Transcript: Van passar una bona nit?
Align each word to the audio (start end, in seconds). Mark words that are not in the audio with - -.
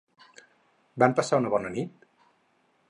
Van 1.03 1.13
passar 1.21 1.41
una 1.43 1.51
bona 1.57 1.73
nit? 1.77 2.11